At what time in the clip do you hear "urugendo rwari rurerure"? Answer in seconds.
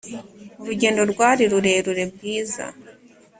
0.61-2.03